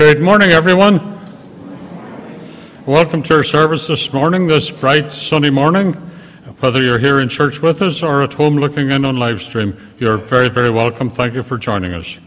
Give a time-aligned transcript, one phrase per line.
[0.00, 1.20] Good morning, everyone.
[2.86, 5.92] Welcome to our service this morning, this bright sunny morning.
[6.60, 9.76] Whether you're here in church with us or at home looking in on live stream,
[9.98, 11.10] you're very, very welcome.
[11.10, 12.18] Thank you for joining us.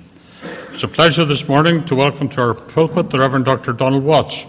[0.71, 3.73] It's a pleasure this morning to welcome to our pulpit the Reverend Dr.
[3.73, 4.45] Donald Watts.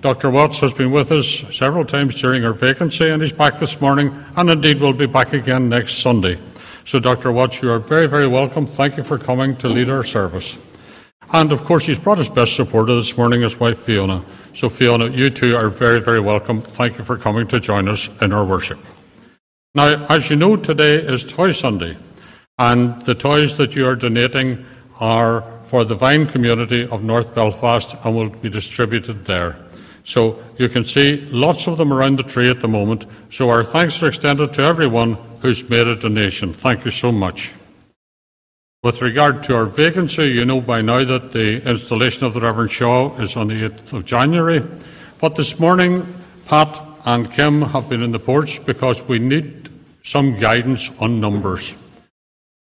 [0.00, 0.30] Dr.
[0.30, 4.14] Watts has been with us several times during our vacancy and he's back this morning
[4.36, 6.38] and indeed will be back again next Sunday.
[6.84, 7.32] So, Dr.
[7.32, 8.64] Watts, you are very, very welcome.
[8.64, 10.56] Thank you for coming to lead our service.
[11.32, 14.24] And of course, he's brought his best supporter this morning, his wife Fiona.
[14.52, 16.60] So, Fiona, you two are very, very welcome.
[16.60, 18.78] Thank you for coming to join us in our worship.
[19.74, 21.96] Now, as you know, today is Toy Sunday,
[22.58, 24.66] and the toys that you are donating
[24.98, 29.56] are for the Vine community of North Belfast and will be distributed there.
[30.02, 33.06] So you can see lots of them around the tree at the moment.
[33.30, 36.52] So our thanks are extended to everyone who's made a donation.
[36.52, 37.52] Thank you so much.
[38.82, 42.72] With regard to our vacancy, you know by now that the installation of the Reverend
[42.72, 44.66] Shaw is on the 8th of January.
[45.20, 46.06] But this morning,
[46.46, 49.68] Pat and Kim have been in the porch because we need
[50.02, 51.74] some guidance on numbers.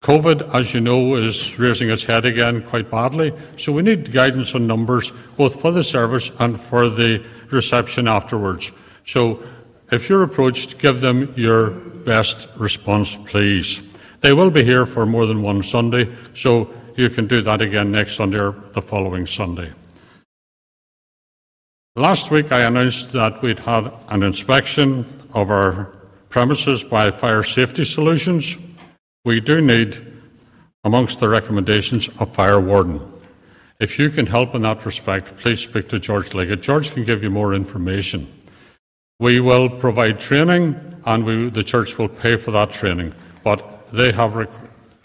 [0.01, 4.55] COVID, as you know, is raising its head again quite badly, so we need guidance
[4.55, 8.71] on numbers both for the service and for the reception afterwards.
[9.05, 9.43] So
[9.91, 13.86] if you're approached, give them your best response, please.
[14.19, 17.91] They will be here for more than one Sunday, so you can do that again
[17.91, 19.71] next Sunday or the following Sunday.
[21.95, 25.85] Last week I announced that we'd had an inspection of our
[26.29, 28.57] premises by Fire Safety Solutions.
[29.25, 30.05] We do need,
[30.83, 33.01] amongst the recommendations, a fire warden.
[33.79, 36.61] If you can help in that respect, please speak to George Leggett.
[36.61, 38.27] George can give you more information.
[39.19, 43.13] We will provide training and we, the church will pay for that training.
[43.43, 44.49] But they have rec-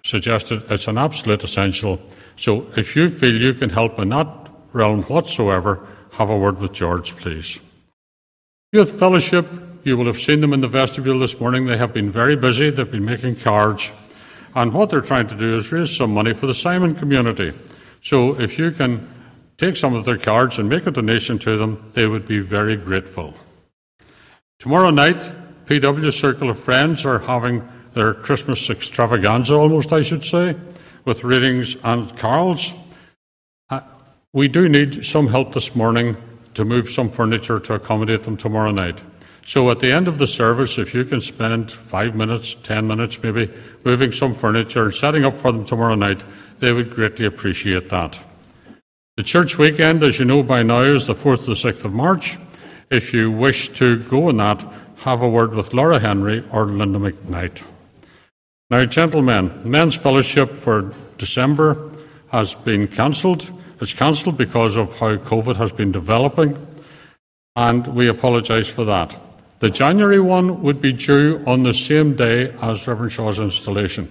[0.03, 2.01] suggested it's an absolute essential.
[2.37, 4.29] So if you feel you can help in that
[4.73, 7.59] realm whatsoever, have a word with George, please.
[8.73, 9.47] Youth Fellowship,
[9.85, 11.67] you will have seen them in the vestibule this morning.
[11.67, 13.93] They have been very busy, they've been making cards.
[14.55, 17.53] And what they're trying to do is raise some money for the Simon community.
[18.03, 19.09] So if you can
[19.57, 22.77] take some of their cards and make a donation to them, they would be very
[22.77, 23.35] grateful.
[24.59, 25.21] Tomorrow night,
[25.67, 30.57] PW Circle of Friends are having their Christmas extravaganza, almost, I should say,
[31.05, 32.75] with readings and carols.
[33.71, 33.81] Uh,
[34.33, 36.17] we do need some help this morning
[36.55, 39.03] to move some furniture to accommodate them tomorrow night.
[39.45, 43.21] So at the end of the service, if you can spend five minutes, ten minutes
[43.23, 43.51] maybe,
[43.85, 46.25] moving some furniture and setting up for them tomorrow night,
[46.61, 48.21] they would greatly appreciate that.
[49.17, 51.93] The church weekend, as you know by now, is the 4th to the 6th of
[51.93, 52.39] March.
[52.89, 54.65] If you wish to go on that,
[54.99, 57.63] have a word with Laura Henry or Linda McKnight.
[58.73, 61.93] Now, gentlemen, men's fellowship for December
[62.29, 63.53] has been cancelled.
[63.83, 66.57] It's cancelled because of how COVID has been developing,
[67.55, 69.15] and we apologise for that.
[69.59, 74.11] The January one would be due on the same day as Reverend Shaw's installation.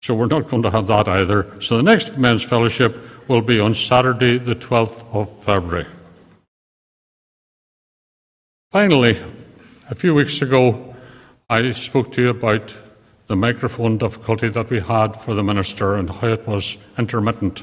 [0.00, 1.60] So we're not going to have that either.
[1.60, 2.96] So the next men's fellowship
[3.28, 5.86] will be on Saturday, the 12th of February.
[8.70, 9.20] Finally,
[9.90, 10.96] a few weeks ago,
[11.50, 12.74] I spoke to you about
[13.28, 17.62] the microphone difficulty that we had for the minister and how it was intermittent.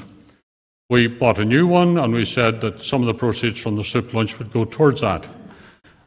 [0.88, 3.82] We bought a new one and we said that some of the proceeds from the
[3.82, 5.28] soup lunch would go towards that.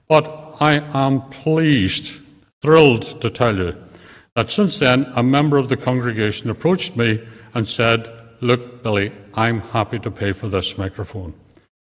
[0.08, 2.22] But I am pleased,
[2.62, 3.76] thrilled to tell you
[4.36, 7.22] that since then a member of the congregation approached me
[7.54, 8.10] and said,
[8.42, 11.34] Look, Billy, I'm happy to pay for this microphone.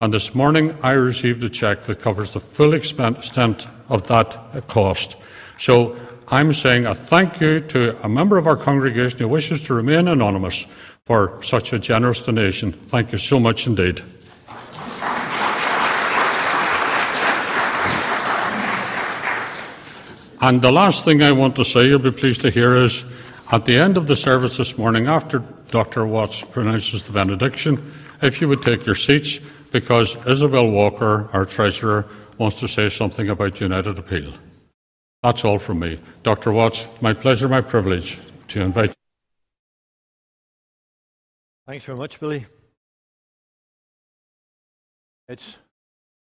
[0.00, 5.16] And this morning I received a cheque that covers the full extent of that cost.
[5.58, 5.96] So
[6.28, 10.08] I'm saying a thank you to a member of our congregation who wishes to remain
[10.08, 10.66] anonymous
[11.04, 12.72] for such a generous donation.
[12.72, 14.02] Thank you so much indeed.
[20.42, 23.04] And the last thing I want to say, you'll be pleased to hear, is
[23.52, 25.38] at the end of the service this morning, after
[25.70, 26.06] Dr.
[26.06, 29.38] Watts pronounces the benediction, if you would take your seats,
[29.70, 32.04] because Isabel Walker, our treasurer,
[32.38, 34.32] wants to say something about United Appeal.
[35.26, 35.98] That's all from me.
[36.22, 36.52] Dr.
[36.52, 38.94] Watts, my pleasure, my privilege to invite you.
[41.66, 42.46] Thanks very much, Billy.
[45.26, 45.56] It's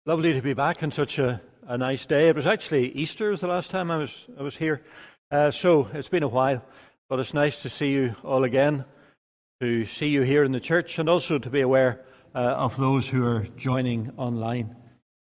[0.07, 2.29] lovely to be back on such a, a nice day.
[2.29, 4.81] It was actually Easter was the last time I was I was here,
[5.29, 6.65] uh, so it's been a while.
[7.07, 8.85] But it's nice to see you all again,
[9.61, 12.03] to see you here in the church, and also to be aware
[12.33, 14.75] uh, of those who are joining online.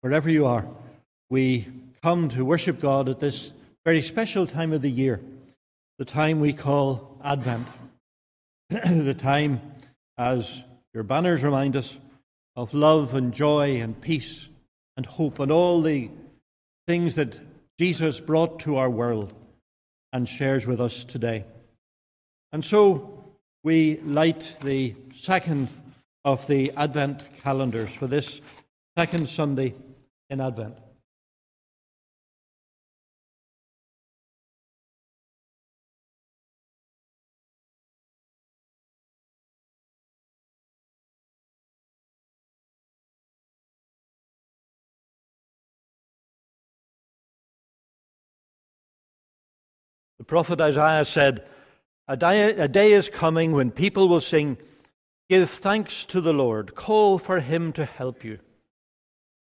[0.00, 0.67] Wherever you are,
[1.29, 1.69] we
[2.03, 3.53] come to worship God at this
[3.88, 5.19] very special time of the year,
[5.96, 7.67] the time we call Advent,
[8.69, 9.62] the time,
[10.19, 10.62] as
[10.93, 11.99] your banners remind us,
[12.55, 14.50] of love and joy and peace
[14.99, 16.11] and hope and all the
[16.87, 17.40] things that
[17.79, 19.32] Jesus brought to our world
[20.12, 21.46] and shares with us today.
[22.52, 23.25] And so
[23.64, 25.70] we light the second
[26.26, 28.43] of the Advent calendars for this
[28.99, 29.73] second Sunday
[30.29, 30.76] in Advent.
[50.28, 51.44] Prophet Isaiah said,
[52.06, 54.56] a day, a day, is coming when people will sing,
[55.28, 58.38] Give thanks to the Lord, call for him to help you.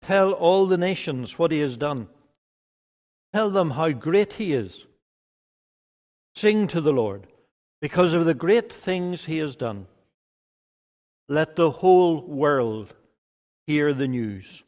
[0.02, 2.06] Tell all the nations what he has done.
[3.34, 4.86] Tell them how great he is.
[6.34, 7.26] Sing to the Lord
[7.82, 9.86] because of the great things he has done.
[11.28, 12.94] Let the whole world
[13.66, 14.62] hear the news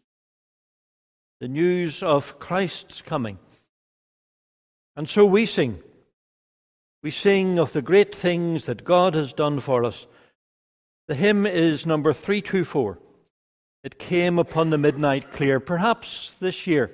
[1.41, 3.39] the news of Christ's coming.
[4.97, 5.81] And so we sing.
[7.03, 10.07] We sing of the great things that God has done for us.
[11.07, 12.99] The hymn is number 324.
[13.85, 15.61] It came upon the midnight clear.
[15.61, 16.91] Perhaps this year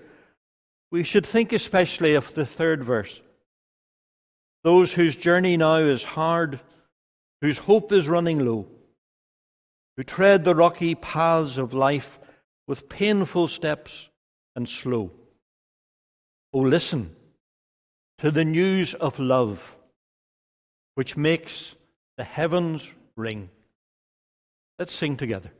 [0.90, 3.20] we should think especially of the third verse.
[4.62, 6.60] Those whose journey now is hard,
[7.40, 8.66] whose hope is running low,
[9.96, 12.18] who tread the rocky paths of life
[12.68, 14.08] with painful steps
[14.54, 15.10] and slow.
[16.52, 17.16] Oh, listen
[18.18, 19.76] to the news of love
[20.94, 21.74] which makes
[22.16, 23.50] the heavens ring.
[24.78, 25.50] Let's sing together.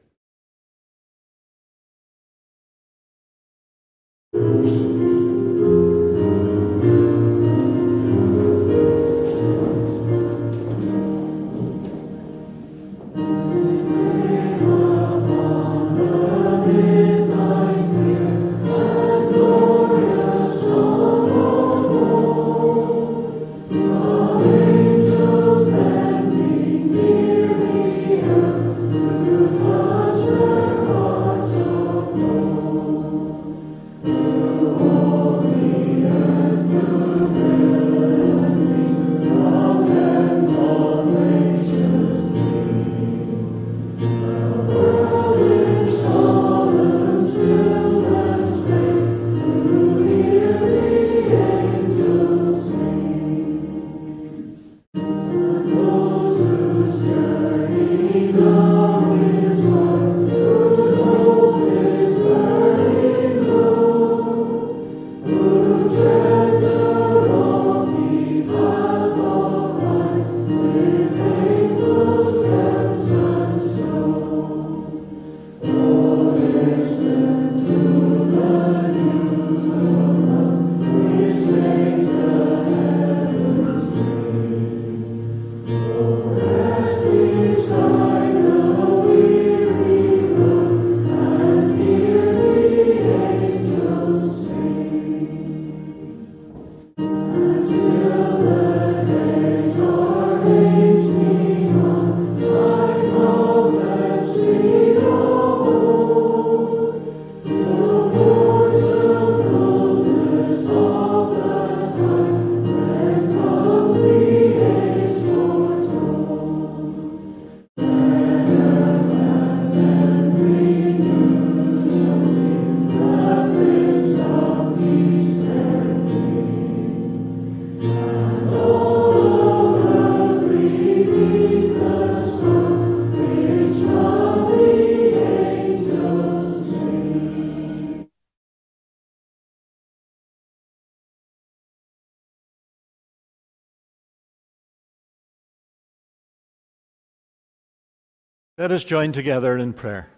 [148.64, 150.08] Let us join together in prayer.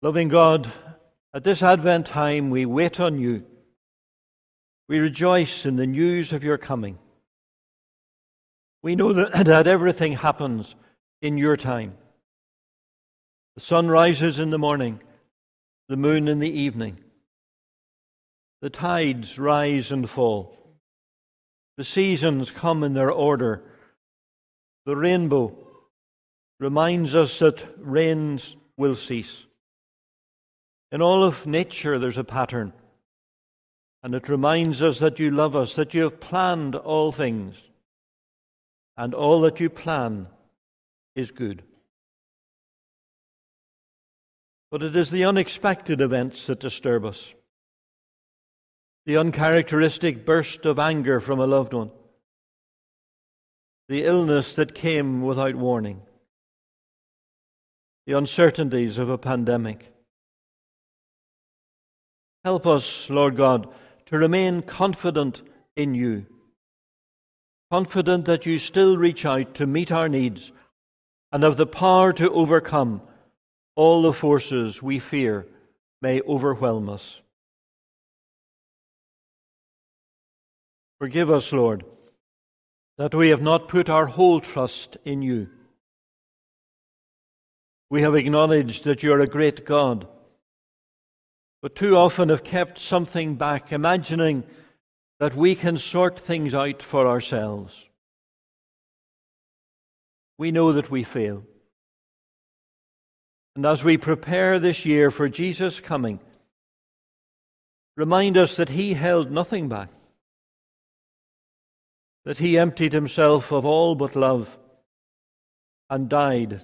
[0.00, 0.72] Loving God,
[1.34, 3.44] at this Advent time we wait on you.
[4.88, 6.98] We rejoice in the news of your coming.
[8.82, 10.74] We know that, that everything happens
[11.20, 11.92] in your time.
[13.56, 14.98] The sun rises in the morning,
[15.90, 17.00] the moon in the evening.
[18.62, 20.56] The tides rise and fall.
[21.78, 23.62] The seasons come in their order.
[24.84, 25.56] The rainbow
[26.58, 29.46] reminds us that rains will cease.
[30.90, 32.72] In all of nature, there's a pattern.
[34.02, 37.62] And it reminds us that you love us, that you have planned all things.
[38.96, 40.26] And all that you plan
[41.14, 41.62] is good.
[44.72, 47.34] But it is the unexpected events that disturb us.
[49.08, 51.90] The uncharacteristic burst of anger from a loved one.
[53.88, 56.02] The illness that came without warning.
[58.06, 59.94] The uncertainties of a pandemic.
[62.44, 63.72] Help us, Lord God,
[64.04, 65.40] to remain confident
[65.74, 66.26] in you.
[67.70, 70.52] Confident that you still reach out to meet our needs
[71.32, 73.00] and have the power to overcome
[73.74, 75.46] all the forces we fear
[76.02, 77.22] may overwhelm us.
[80.98, 81.84] Forgive us, Lord,
[82.96, 85.48] that we have not put our whole trust in you.
[87.90, 90.06] We have acknowledged that you are a great God,
[91.62, 94.44] but too often have kept something back, imagining
[95.20, 97.86] that we can sort things out for ourselves.
[100.36, 101.44] We know that we fail.
[103.56, 106.20] And as we prepare this year for Jesus' coming,
[107.96, 109.90] remind us that He held nothing back,
[112.28, 114.58] that He emptied Himself of all but love
[115.88, 116.60] and died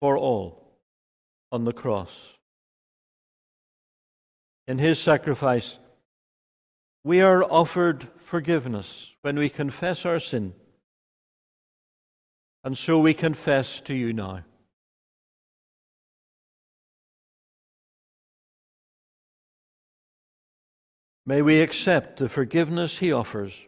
[0.00, 0.76] for all
[1.52, 2.34] on the cross.
[4.66, 5.78] In His sacrifice,
[7.04, 10.52] we are offered forgiveness when we confess our sin.
[12.64, 14.42] And so we confess to you now.
[21.24, 23.67] May we accept the forgiveness he offers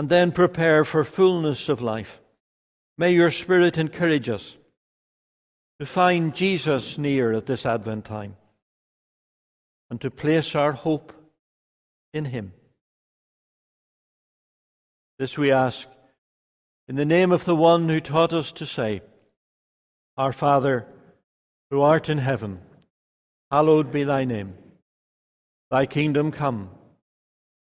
[0.00, 2.22] and then prepare for fullness of life.
[2.96, 4.56] May your Spirit encourage us
[5.78, 8.36] to find Jesus near at this Advent time
[9.90, 11.12] and to place our hope
[12.14, 12.54] in him.
[15.18, 15.86] This we ask
[16.88, 19.02] in the name of the one who taught us to say,
[20.16, 20.86] Our Father,
[21.70, 22.60] who art in heaven,
[23.50, 24.54] hallowed be thy name.
[25.70, 26.70] Thy kingdom come,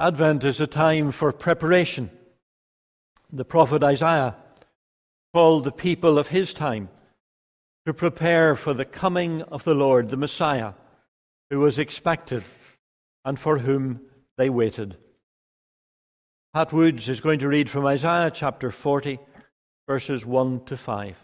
[0.00, 2.08] Advent is a time for preparation.
[3.30, 4.34] The prophet Isaiah
[5.34, 6.88] called the people of his time
[7.84, 10.72] to prepare for the coming of the Lord, the Messiah,
[11.50, 12.44] who was expected
[13.26, 14.00] and for whom
[14.38, 14.96] they waited.
[16.54, 19.18] Pat Woods is going to read from Isaiah chapter 40,
[19.86, 21.16] verses 1 to 5.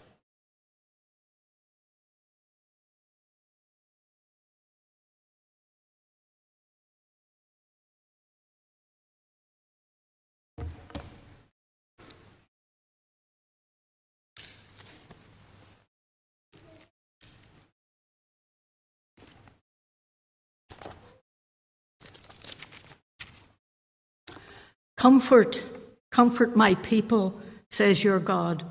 [24.96, 25.62] Comfort,
[26.10, 28.64] comfort my people, says your God.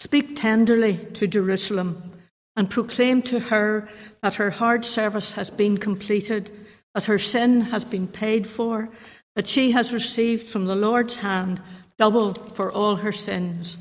[0.00, 2.10] Speak tenderly to Jerusalem
[2.56, 3.88] and proclaim to her
[4.22, 6.50] that her hard service has been completed,
[6.94, 8.88] that her sin has been paid for,
[9.36, 11.60] that she has received from the Lord's hand
[11.98, 13.78] double for all her sins.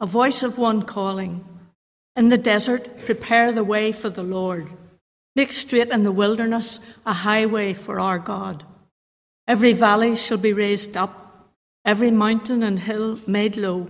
[0.00, 1.44] A voice of one calling,
[2.16, 4.68] In the desert, prepare the way for the Lord.
[5.34, 8.64] Make straight in the wilderness a highway for our God.
[9.48, 11.52] Every valley shall be raised up,
[11.84, 13.88] every mountain and hill made low.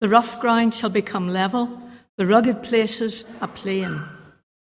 [0.00, 1.80] The rough ground shall become level,
[2.16, 4.02] the rugged places a plain.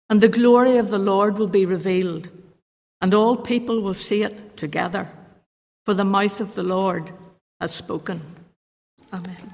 [0.10, 2.28] And the glory of the Lord will be revealed,
[3.02, 5.10] and all people will see it together.
[5.86, 7.12] For the mouth of the Lord
[7.60, 8.22] has spoken.
[9.12, 9.54] Amen.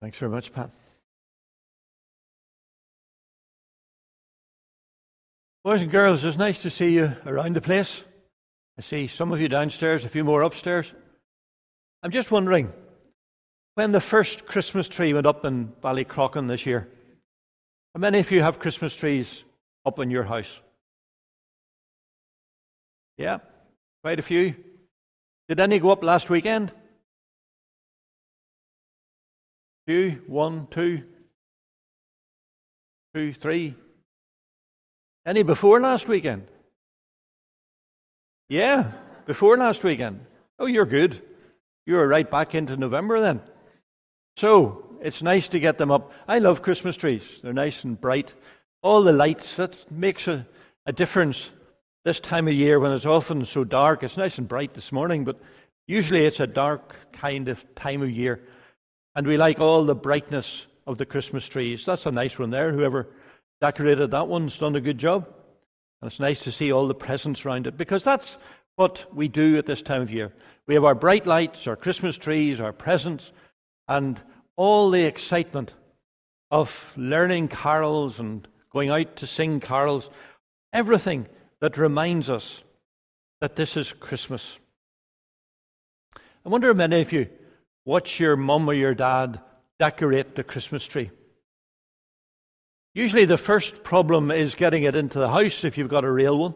[0.00, 0.70] Thanks very much, Pat.
[5.62, 8.02] Boys and girls, it's nice to see you around the place.
[8.78, 10.94] I see some of you downstairs, a few more upstairs.
[12.02, 12.72] I'm just wondering
[13.74, 16.88] when the first Christmas tree went up in Ballycrochan this year,
[17.94, 19.44] how many of you have Christmas trees
[19.84, 20.60] up in your house?
[23.18, 23.40] Yeah,
[24.02, 24.54] quite a few.
[25.46, 26.72] Did any go up last weekend?
[29.86, 31.02] Two, one, two,
[33.14, 33.74] two, three,
[35.26, 36.46] any before last weekend?
[38.48, 38.92] Yeah,
[39.26, 40.26] before last weekend.
[40.58, 41.22] Oh, you're good.
[41.86, 43.40] You were right back into November then.
[44.36, 46.12] So it's nice to get them up.
[46.28, 47.22] I love Christmas trees.
[47.42, 48.34] They're nice and bright.
[48.82, 50.46] All the lights, that makes a,
[50.86, 51.50] a difference
[52.04, 54.02] this time of year when it's often so dark.
[54.02, 55.38] It's nice and bright this morning, but
[55.86, 58.40] usually it's a dark kind of time of year.
[59.14, 61.84] And we like all the brightness of the Christmas trees.
[61.84, 62.72] That's a nice one there.
[62.72, 63.08] Whoever
[63.60, 65.28] decorated that one's done a good job.
[66.00, 68.38] And it's nice to see all the presents around it because that's
[68.76, 70.32] what we do at this time of year.
[70.66, 73.32] We have our bright lights, our Christmas trees, our presents,
[73.86, 74.20] and
[74.56, 75.74] all the excitement
[76.50, 80.08] of learning carols and going out to sing carols.
[80.72, 81.26] Everything
[81.60, 82.62] that reminds us
[83.40, 84.58] that this is Christmas.
[86.16, 87.28] I wonder if many of you
[87.84, 89.40] watch your mum or your dad
[89.78, 91.10] decorate the Christmas tree.
[92.94, 96.38] Usually, the first problem is getting it into the house if you've got a real
[96.38, 96.54] one,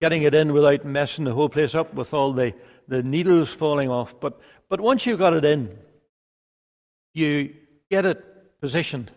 [0.00, 2.54] getting it in without messing the whole place up with all the,
[2.88, 4.18] the needles falling off.
[4.18, 5.78] But, but once you've got it in,
[7.14, 7.54] you
[7.90, 9.12] get it positioned.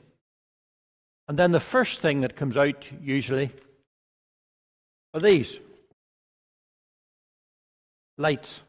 [1.27, 3.51] And then the first thing that comes out, usually,
[5.13, 5.59] are these
[8.17, 8.61] lights.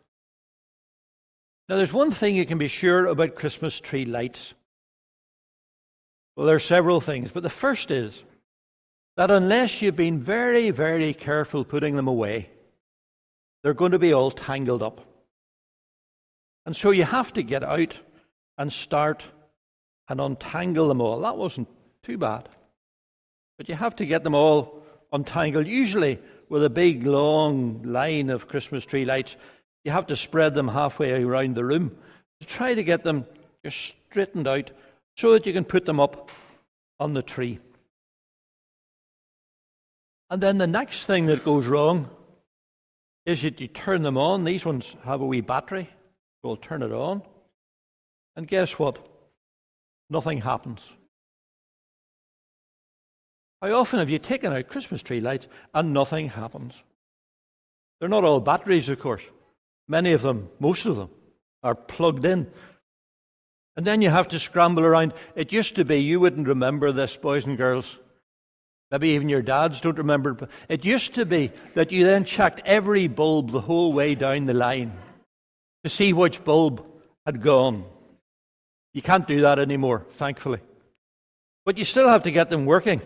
[1.68, 4.54] Now, there's one thing you can be sure about Christmas tree lights.
[6.40, 8.18] Well, there are several things, but the first is
[9.18, 12.48] that unless you've been very, very careful putting them away,
[13.62, 15.04] they're going to be all tangled up.
[16.64, 17.98] And so you have to get out
[18.56, 19.26] and start
[20.08, 21.20] and untangle them all.
[21.20, 21.68] That wasn't
[22.02, 22.48] too bad.
[23.58, 28.48] But you have to get them all untangled, usually with a big, long line of
[28.48, 29.36] Christmas tree lights.
[29.84, 31.98] You have to spread them halfway around the room
[32.40, 33.26] to try to get them
[33.62, 34.70] just straightened out
[35.20, 36.30] so that you can put them up
[36.98, 37.58] on the tree.
[40.30, 42.08] And then the next thing that goes wrong
[43.26, 44.44] is that you turn them on.
[44.44, 45.90] These ones have a wee battery.
[46.42, 47.20] We'll turn it on.
[48.34, 48.98] And guess what?
[50.08, 50.90] Nothing happens.
[53.60, 56.82] How often have you taken out Christmas tree lights and nothing happens?
[57.98, 59.22] They're not all batteries, of course.
[59.86, 61.10] Many of them, most of them,
[61.62, 62.50] are plugged in
[63.76, 65.14] and then you have to scramble around.
[65.34, 67.98] It used to be, you wouldn't remember this, boys and girls.
[68.90, 70.34] Maybe even your dads don't remember.
[70.34, 74.46] But it used to be that you then checked every bulb the whole way down
[74.46, 74.92] the line
[75.84, 76.84] to see which bulb
[77.24, 77.84] had gone.
[78.92, 80.58] You can't do that anymore, thankfully.
[81.64, 83.00] But you still have to get them working.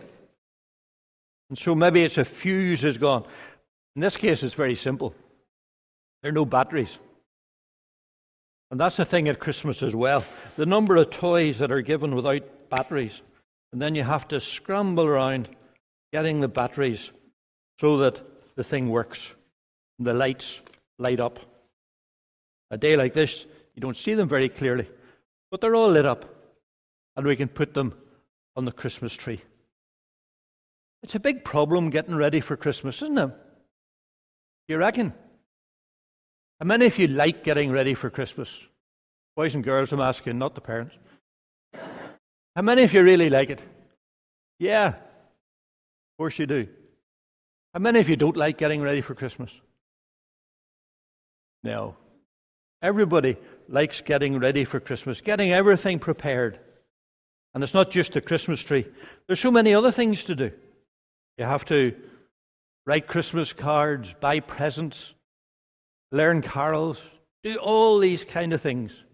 [1.50, 3.26] And so maybe it's a fuse is gone.
[3.94, 5.14] In this case, it's very simple.
[6.22, 6.98] There are no batteries.
[8.70, 10.24] And that's the thing at Christmas as well.
[10.56, 13.22] The number of toys that are given without batteries.
[13.72, 15.48] And then you have to scramble around
[16.12, 17.10] getting the batteries
[17.78, 18.22] so that
[18.56, 19.32] the thing works.
[19.98, 20.60] The lights
[20.98, 21.38] light up.
[22.70, 24.88] A day like this, you don't see them very clearly,
[25.50, 26.24] but they're all lit up.
[27.16, 27.94] And we can put them
[28.56, 29.40] on the Christmas tree.
[31.02, 33.30] It's a big problem getting ready for Christmas, isn't it?
[34.68, 35.12] You reckon?
[36.60, 38.66] How many of you like getting ready for Christmas?
[39.36, 40.94] Boys and girls, I'm asking, not the parents.
[42.54, 43.62] How many of you really like it?
[44.60, 46.68] Yeah, of course you do.
[47.72, 49.50] How many of you don't like getting ready for Christmas?
[51.64, 51.96] No.
[52.80, 53.36] Everybody
[53.68, 56.60] likes getting ready for Christmas, getting everything prepared.
[57.54, 58.86] And it's not just the Christmas tree,
[59.26, 60.52] there's so many other things to do.
[61.38, 61.94] You have to
[62.86, 65.14] write Christmas cards, buy presents,
[66.12, 67.00] learn carols,
[67.42, 69.04] do all these kind of things.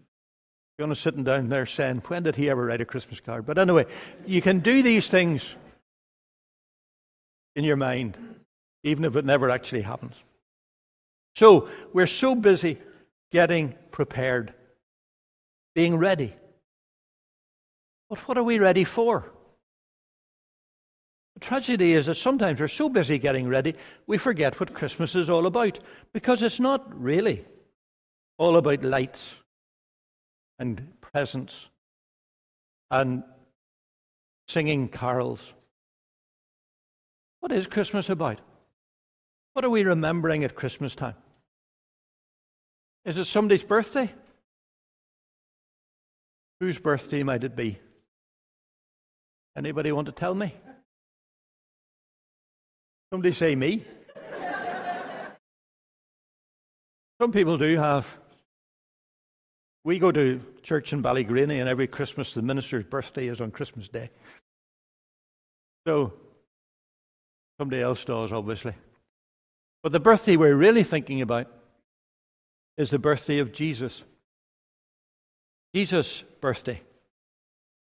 [0.77, 3.45] You're sitting down there saying, When did he ever write a Christmas card?
[3.45, 3.85] But anyway,
[4.25, 5.55] you can do these things
[7.55, 8.17] in your mind,
[8.83, 10.15] even if it never actually happens.
[11.35, 12.79] So we're so busy
[13.31, 14.53] getting prepared,
[15.75, 16.33] being ready.
[18.09, 19.31] But what are we ready for?
[21.35, 23.75] The tragedy is that sometimes we're so busy getting ready,
[24.07, 25.79] we forget what Christmas is all about
[26.13, 27.45] because it's not really
[28.37, 29.35] all about lights
[30.59, 31.69] and presents
[32.89, 33.23] and
[34.47, 35.53] singing carols.
[37.39, 38.41] What is Christmas about?
[39.53, 41.15] What are we remembering at Christmas time?
[43.05, 44.13] Is it somebody's birthday?
[46.59, 47.79] Whose birthday might it be?
[49.57, 50.53] Anybody want to tell me?
[53.11, 53.83] Somebody say me.
[57.19, 58.07] Some people do have.
[59.83, 63.89] We go to church in Ballygrainey, and every Christmas the minister's birthday is on Christmas
[63.89, 64.09] Day.
[65.85, 66.13] So,
[67.59, 68.75] somebody else does, obviously.
[69.83, 71.47] But the birthday we're really thinking about
[72.77, 74.03] is the birthday of Jesus.
[75.75, 76.81] Jesus' birthday.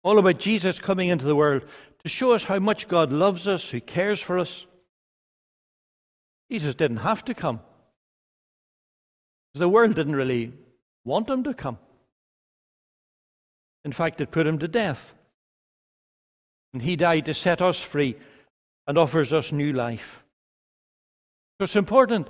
[0.03, 1.63] All about Jesus coming into the world
[2.03, 4.67] to show us how much God loves us, who cares for us.
[6.51, 7.61] Jesus didn't have to come.
[9.55, 10.53] The world didn't really
[11.05, 11.79] want him to come.
[13.85, 15.15] In fact, it put him to death.
[16.73, 18.17] And he died to set us free
[18.87, 20.25] and offers us new life.
[21.59, 22.29] So it's important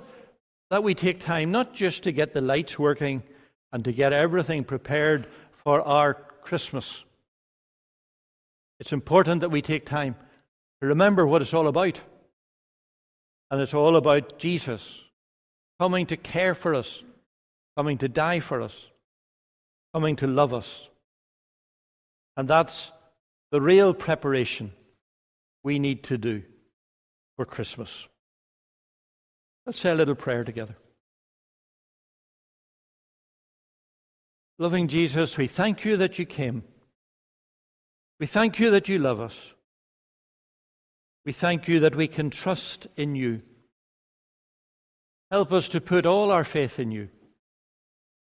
[0.69, 3.23] that we take time not just to get the lights working
[3.73, 5.27] and to get everything prepared
[5.63, 7.03] for our Christmas.
[8.79, 10.15] It's important that we take time
[10.81, 11.99] to remember what it's all about.
[13.51, 15.01] And it's all about Jesus
[15.79, 17.03] coming to care for us,
[17.77, 18.87] coming to die for us,
[19.93, 20.89] coming to love us.
[22.37, 22.91] And that's
[23.51, 24.73] the real preparation
[25.63, 26.43] we need to do
[27.35, 28.07] for Christmas.
[29.65, 30.75] Let's say a little prayer together.
[34.57, 36.63] Loving Jesus, we thank you that you came.
[38.19, 39.53] We thank you that you love us.
[41.25, 43.41] We thank you that we can trust in you.
[45.31, 47.09] Help us to put all our faith in you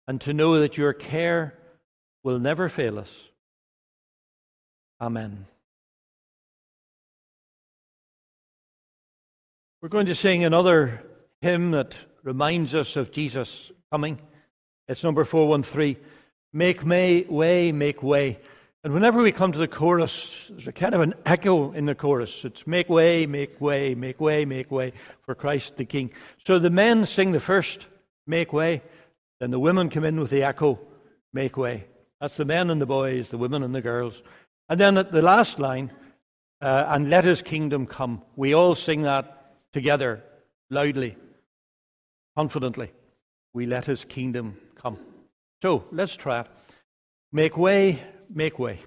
[0.08, 1.54] and to know that your care
[2.22, 3.12] will never fail us.
[5.00, 5.46] Amen.
[9.82, 11.02] We're going to sing another
[11.42, 14.18] hymn that reminds us of Jesus coming.
[14.88, 15.96] It's number 413
[16.54, 18.38] Make may, way, make way.
[18.84, 21.94] And whenever we come to the chorus, there's a kind of an echo in the
[21.94, 22.44] chorus.
[22.44, 24.92] It's make way, make way, make way, make way
[25.22, 26.12] for Christ the King.
[26.46, 27.86] So the men sing the first,
[28.26, 28.82] make way,
[29.40, 30.78] then the women come in with the echo,
[31.32, 31.86] make way.
[32.20, 34.22] That's the men and the boys, the women and the girls.
[34.68, 35.90] And then at the last line,
[36.60, 38.20] uh, and let his kingdom come.
[38.36, 40.22] We all sing that together,
[40.68, 41.16] loudly,
[42.36, 42.92] confidently.
[43.54, 44.98] We let his kingdom come.
[45.62, 46.46] So let's try it.
[47.32, 48.02] Make way,
[48.34, 48.80] make way.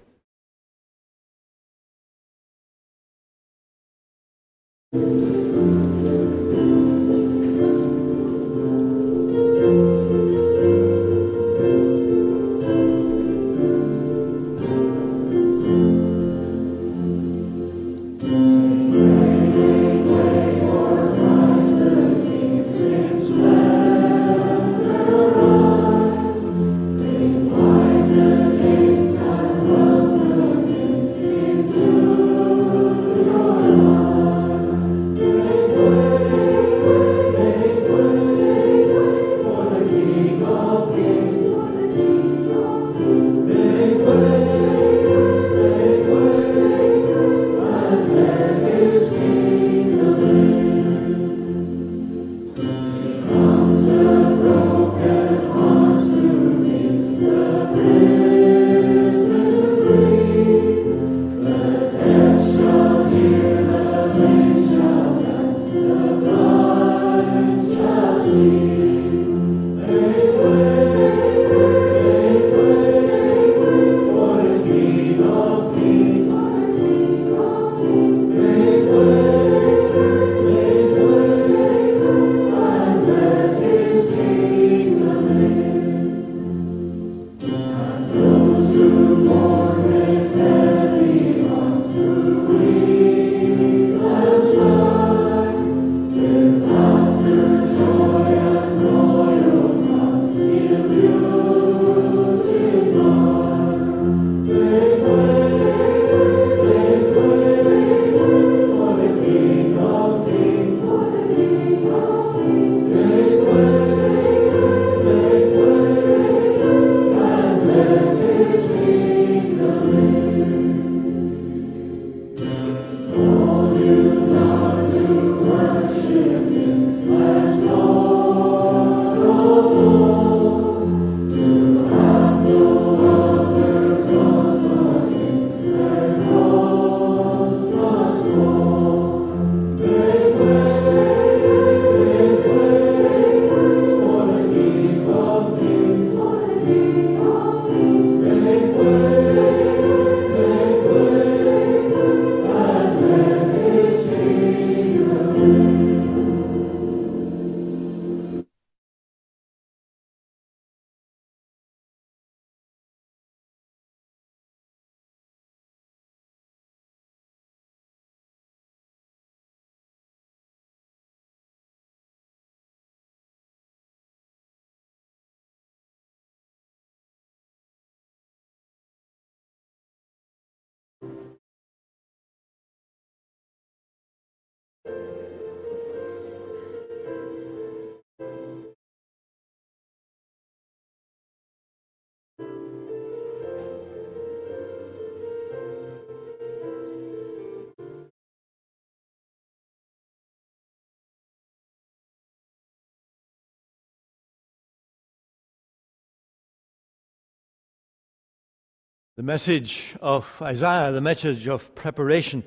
[209.18, 212.44] The message of Isaiah, the message of preparation,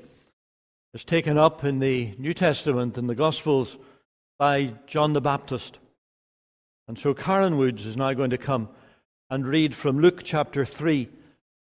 [0.94, 3.76] is taken up in the New Testament and the Gospels
[4.38, 5.78] by John the Baptist.
[6.88, 8.70] And so Karen Woods is now going to come
[9.28, 11.10] and read from Luke chapter 3,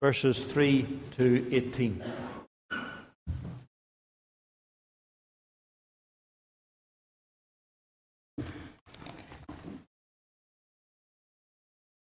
[0.01, 2.05] verses 3 to 18.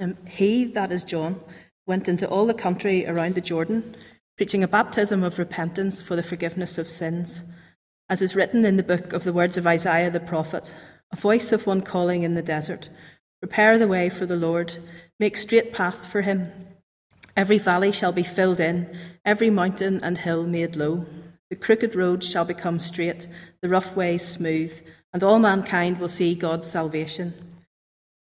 [0.01, 1.41] Um, he, that is John,
[1.87, 3.97] went into all the country around the Jordan,
[4.37, 7.43] preaching a baptism of repentance for the forgiveness of sins.
[8.09, 10.73] As is written in the book of the words of Isaiah the prophet,
[11.13, 12.89] a voice of one calling in the desert,
[13.41, 14.77] Prepare the way for the Lord,
[15.21, 16.51] make straight paths for him.
[17.37, 21.07] Every valley shall be filled in, every mountain and hill made low.
[21.51, 23.29] The crooked roads shall become straight,
[23.63, 24.73] the rough ways smooth,
[25.13, 27.46] and all mankind will see God's salvation.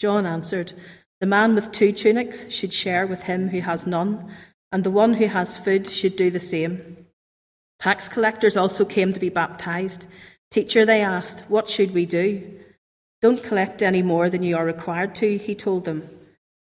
[0.00, 0.72] John answered,
[1.20, 4.32] The man with two tunics should share with him who has none,
[4.72, 7.06] and the one who has food should do the same.
[7.78, 10.06] Tax collectors also came to be baptized.
[10.50, 12.50] Teacher, they asked, What should we do?
[13.20, 16.08] Don't collect any more than you are required to, he told them.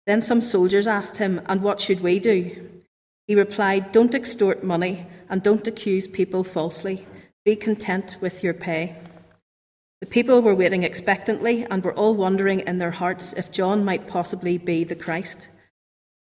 [0.07, 2.71] Then some soldiers asked him, And what should we do?
[3.27, 7.07] He replied, Don't extort money and don't accuse people falsely.
[7.45, 8.97] Be content with your pay.
[10.01, 14.07] The people were waiting expectantly and were all wondering in their hearts if John might
[14.07, 15.49] possibly be the Christ.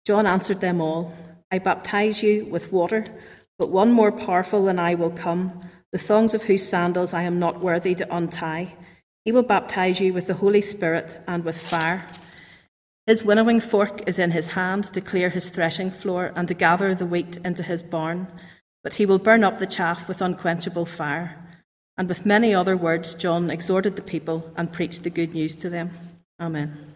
[0.05, 1.13] John answered them all
[1.51, 3.05] I baptize you with water,
[3.57, 7.39] but one more powerful than I will come, the thongs of whose sandals I am
[7.39, 8.73] not worthy to untie.
[9.25, 12.07] He will baptize you with the Holy Spirit and with fire.
[13.07, 16.93] His winnowing fork is in his hand to clear his threshing floor and to gather
[16.93, 18.27] the wheat into his barn,
[18.83, 21.35] but he will burn up the chaff with unquenchable fire.
[21.99, 25.69] And with many other words, John exhorted the people and preached the good news to
[25.69, 25.91] them.
[26.39, 26.95] Amen.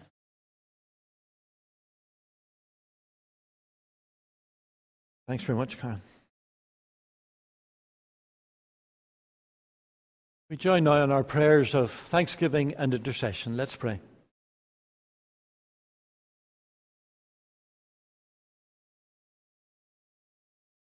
[5.28, 6.00] Thanks very much, Karen.
[10.48, 13.58] We join now in our prayers of thanksgiving and intercession.
[13.58, 14.00] Let's pray.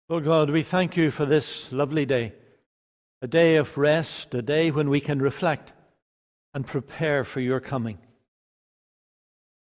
[0.09, 2.33] Lord God, we thank you for this lovely day
[3.25, 5.73] a day of rest, a day when we can reflect
[6.53, 7.97] and prepare for your coming.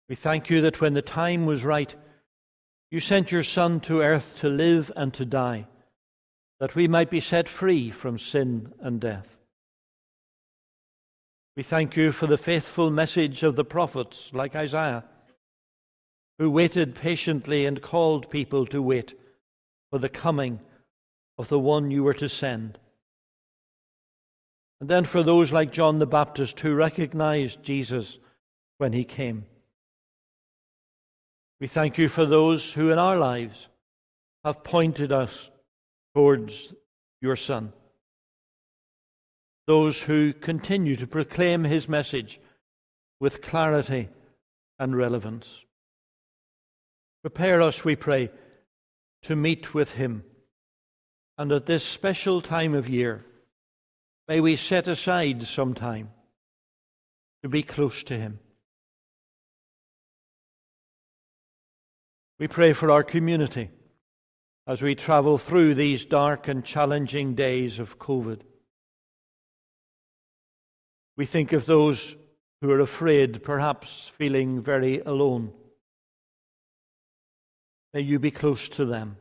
[0.08, 1.92] We thank you that when the time was right,
[2.92, 5.66] you sent your Son to earth to live and to die,
[6.60, 9.36] that we might be set free from sin and death.
[11.56, 15.02] We thank you for the faithful message of the prophets like Isaiah,
[16.38, 19.14] who waited patiently and called people to wait
[19.90, 20.60] for the coming
[21.36, 22.78] of the one you were to send.
[24.80, 28.18] And then for those like John the Baptist who recognized Jesus
[28.78, 29.46] when he came.
[31.60, 33.68] We thank you for those who in our lives
[34.44, 35.50] have pointed us
[36.14, 36.72] towards
[37.20, 37.72] your Son.
[39.66, 42.40] Those who continue to proclaim his message
[43.20, 44.08] with clarity
[44.78, 45.64] and relevance.
[47.22, 48.30] Prepare us, we pray,
[49.22, 50.22] to meet with him.
[51.36, 53.24] And at this special time of year,
[54.28, 56.10] May we set aside some time
[57.42, 58.40] to be close to Him.
[62.38, 63.70] We pray for our community
[64.66, 68.42] as we travel through these dark and challenging days of COVID.
[71.16, 72.14] We think of those
[72.60, 75.52] who are afraid, perhaps feeling very alone.
[77.94, 79.16] May you be close to them.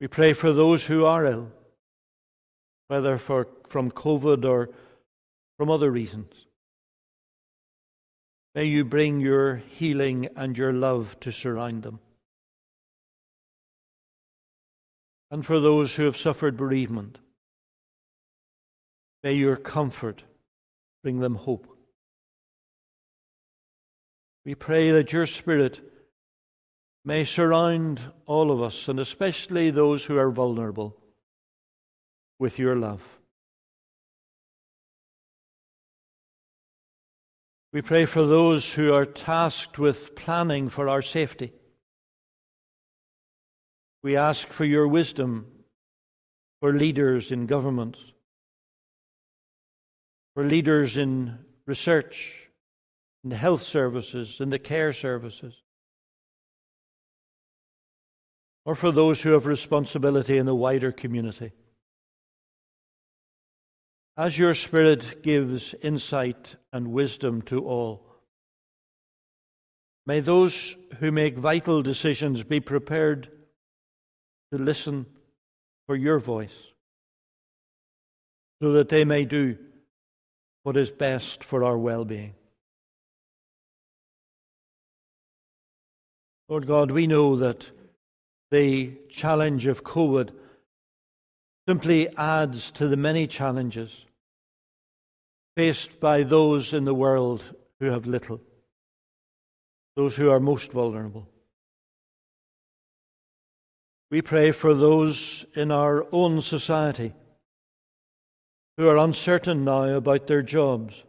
[0.00, 1.52] We pray for those who are ill
[2.88, 4.70] whether for, from COVID or
[5.56, 6.32] from other reasons.
[8.54, 12.00] May you bring your healing and your love to surround them.
[15.30, 17.18] And for those who have suffered bereavement,
[19.22, 20.24] may your comfort
[21.02, 21.68] bring them hope.
[24.46, 25.80] We pray that your Spirit
[27.04, 30.96] may surround all of us, and especially those who are vulnerable
[32.38, 33.02] with your love.
[37.72, 41.52] We pray for those who are tasked with planning for our safety.
[44.02, 45.46] We ask for your wisdom
[46.60, 47.98] for leaders in governments,
[50.34, 52.48] for leaders in research,
[53.22, 55.62] in the health services, in the care services,
[58.64, 61.52] or for those who have responsibility in the wider community.
[64.18, 68.04] As your Spirit gives insight and wisdom to all,
[70.06, 73.30] may those who make vital decisions be prepared
[74.50, 75.06] to listen
[75.86, 76.72] for your voice,
[78.60, 79.56] so that they may do
[80.64, 82.34] what is best for our well being.
[86.48, 87.70] Lord God, we know that
[88.50, 90.30] the challenge of COVID
[91.68, 94.06] simply adds to the many challenges
[95.58, 97.42] faced by those in the world
[97.80, 98.40] who have little,
[99.96, 101.28] those who are most vulnerable.
[104.08, 107.12] We pray for those in our own society
[108.76, 111.02] who are uncertain now about their jobs,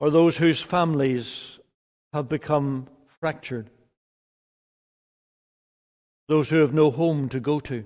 [0.00, 1.58] or those whose families
[2.14, 2.88] have become
[3.20, 3.68] fractured,
[6.28, 7.84] those who have no home to go to.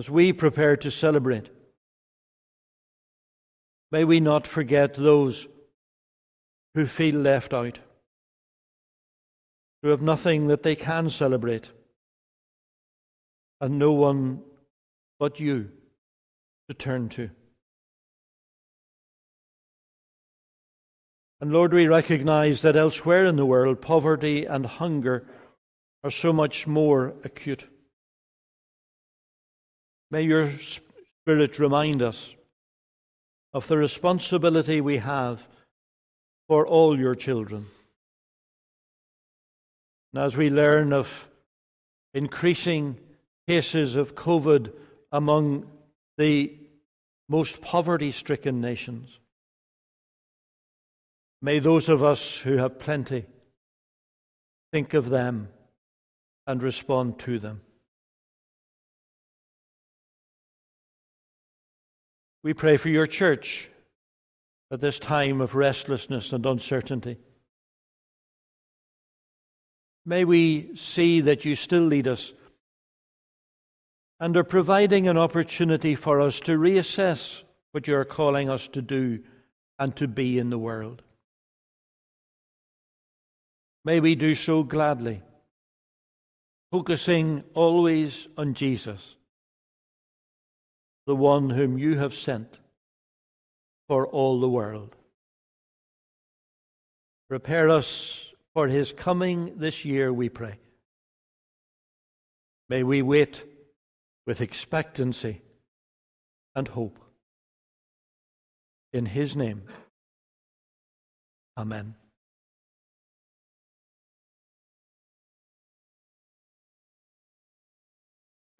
[0.00, 1.50] As we prepare to celebrate,
[3.92, 5.46] may we not forget those
[6.74, 7.80] who feel left out
[9.82, 11.68] who have nothing that they can celebrate,
[13.60, 14.42] and no one
[15.18, 15.70] but you
[16.70, 17.28] to turn to.
[21.42, 25.26] And Lord, we recognize that elsewhere in the world, poverty and hunger
[26.02, 27.66] are so much more acute.
[30.10, 32.34] May your Spirit remind us
[33.52, 35.46] of the responsibility we have
[36.48, 37.66] for all your children.
[40.12, 41.28] And as we learn of
[42.12, 42.98] increasing
[43.46, 44.72] cases of COVID
[45.12, 45.70] among
[46.18, 46.56] the
[47.28, 49.20] most poverty stricken nations,
[51.40, 53.26] may those of us who have plenty
[54.72, 55.48] think of them
[56.48, 57.60] and respond to them.
[62.42, 63.68] We pray for your church
[64.70, 67.18] at this time of restlessness and uncertainty.
[70.06, 72.32] May we see that you still lead us
[74.18, 78.82] and are providing an opportunity for us to reassess what you are calling us to
[78.82, 79.20] do
[79.78, 81.02] and to be in the world.
[83.84, 85.22] May we do so gladly,
[86.70, 89.16] focusing always on Jesus,
[91.10, 92.56] the one whom you have sent
[93.88, 94.94] for all the world.
[97.28, 100.60] Prepare us for his coming this year, we pray.
[102.68, 103.42] May we wait
[104.24, 105.42] with expectancy
[106.54, 107.00] and hope.
[108.92, 109.64] In his name,
[111.58, 111.96] Amen.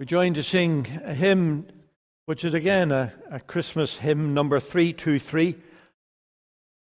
[0.01, 1.67] We join to sing a hymn,
[2.31, 5.57] which is again a, a Christmas hymn, number 323,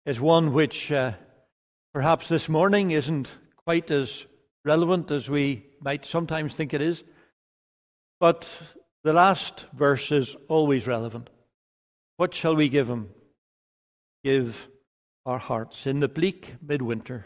[0.05, 1.13] is one which uh,
[1.95, 3.33] perhaps this morning isn't
[3.65, 4.27] quite as
[4.65, 7.05] relevant as we might sometimes think it is.
[8.19, 8.49] But
[9.05, 11.31] the last verse is always relevant.
[12.17, 13.11] What shall we give him?
[14.25, 14.69] Give
[15.25, 17.25] our hearts in the bleak midwinter.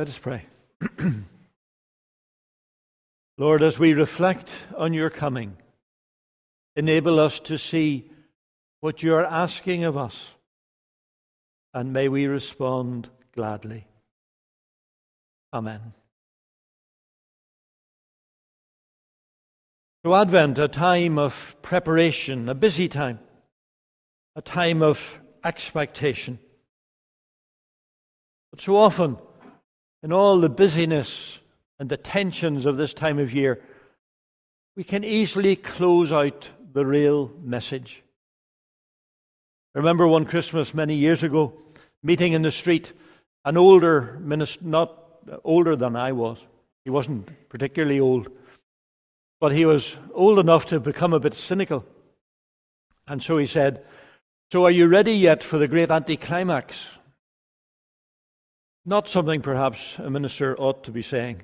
[0.00, 0.46] Let us pray.
[3.36, 5.58] Lord, as we reflect on your coming,
[6.74, 8.10] enable us to see
[8.80, 10.30] what you are asking of us,
[11.74, 13.86] and may we respond gladly.
[15.52, 15.92] Amen.
[20.02, 23.18] So, Advent, a time of preparation, a busy time,
[24.34, 26.38] a time of expectation.
[28.50, 29.18] But so often,
[30.02, 31.38] in all the busyness
[31.78, 33.60] and the tensions of this time of year,
[34.76, 38.02] we can easily close out the real message.
[39.74, 41.52] I remember one Christmas many years ago,
[42.02, 42.92] meeting in the street
[43.44, 44.96] an older minister, not
[45.44, 46.44] older than I was.
[46.84, 48.30] He wasn't particularly old,
[49.40, 51.84] but he was old enough to become a bit cynical.
[53.06, 53.84] And so he said,
[54.50, 56.88] So are you ready yet for the great anticlimax?
[58.84, 61.42] Not something perhaps a minister ought to be saying,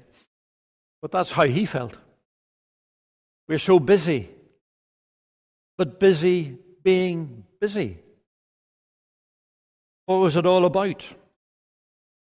[1.03, 1.95] but that's how he felt.
[3.49, 4.31] We're so busy,
[5.77, 7.99] but busy being busy.
[10.07, 11.07] What was it all about?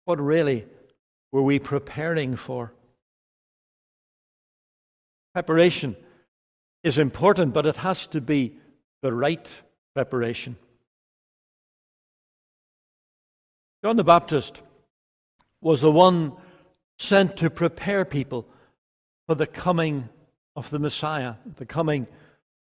[0.05, 0.65] What really
[1.31, 2.73] were we preparing for?
[5.33, 5.95] Preparation
[6.83, 8.55] is important, but it has to be
[9.01, 9.47] the right
[9.93, 10.55] preparation.
[13.83, 14.61] John the Baptist
[15.61, 16.33] was the one
[16.99, 18.47] sent to prepare people
[19.27, 20.09] for the coming
[20.55, 22.07] of the Messiah, the coming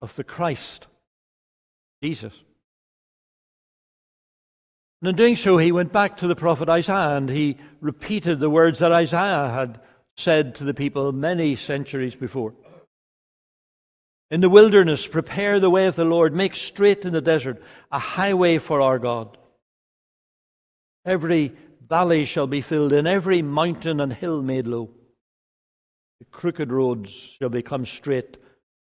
[0.03, 0.86] of the Christ,
[2.03, 2.32] Jesus.
[5.01, 8.51] And in doing so, he went back to the prophet Isaiah and he repeated the
[8.51, 9.80] words that Isaiah had
[10.16, 12.55] said to the people many centuries before.
[14.30, 17.99] In the wilderness, prepare the way of the Lord, make straight in the desert a
[17.99, 19.39] highway for our God.
[21.07, 21.53] Every
[21.89, 24.91] valley shall be filled in, every mountain and hill made low.
[26.20, 28.36] The crooked roads shall become straight,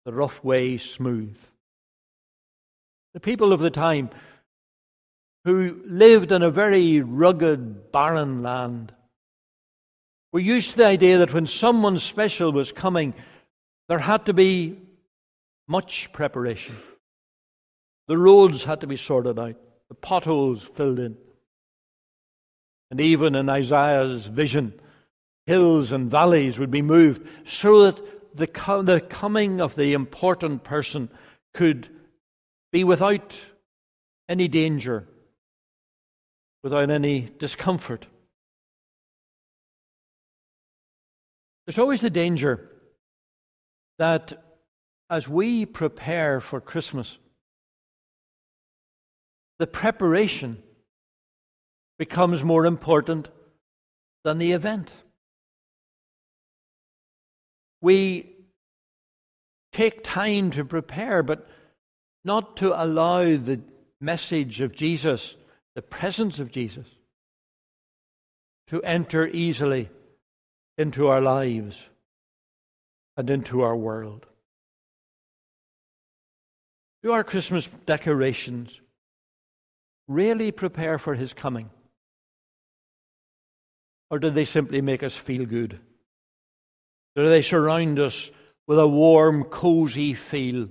[0.05, 1.39] the rough way smooth.
[3.15, 4.11] The people of the time
[5.45, 8.93] who lived in a very rugged, barren land
[10.33, 13.15] were used to the idea that when someone special was coming,
[13.89, 14.79] there had to be
[15.67, 16.77] much preparation.
[18.09, 19.57] The roads had to be sorted out,
[19.89, 21.17] the potholes filled in.
[22.91, 24.73] And even in Isaiah's vision,
[25.47, 30.65] hills and valleys would be moved so that the, co- the coming of the important
[30.65, 31.11] person
[31.55, 31.89] could
[32.73, 33.39] be without
[34.29, 35.07] any danger,
[36.63, 38.07] without any discomfort.
[41.67, 42.71] There's always the danger
[43.99, 44.45] that
[45.11, 47.19] as we prepare for Christmas,
[49.59, 50.63] the preparation
[51.99, 53.29] becomes more important
[54.25, 54.93] than the event.
[57.81, 58.37] We
[59.73, 61.49] take time to prepare, but
[62.25, 63.61] not to allow the
[64.01, 65.35] message of Jesus,
[65.75, 66.87] the presence of Jesus,
[68.69, 69.89] to enter easily
[70.77, 71.89] into our lives
[73.17, 74.27] and into our world.
[77.03, 78.81] Do our Christmas decorations
[80.09, 81.71] really prepare for his coming?
[84.11, 85.79] Or do they simply make us feel good?
[87.15, 88.31] Do they surround us
[88.67, 90.69] with a warm, cozy feel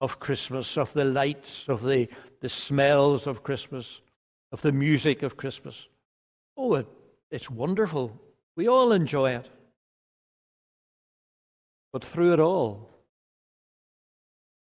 [0.00, 2.08] of Christmas, of the lights, of the,
[2.40, 4.00] the smells of Christmas,
[4.52, 5.88] of the music of Christmas?
[6.56, 6.86] Oh, it,
[7.30, 8.20] it's wonderful.
[8.56, 9.48] We all enjoy it.
[11.92, 12.90] But through it all,